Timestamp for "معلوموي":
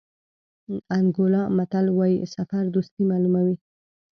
3.09-3.55